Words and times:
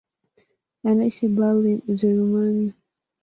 Anaishi 0.87 1.27
Berlin, 1.35 1.79
Ujerumani. 1.89 2.73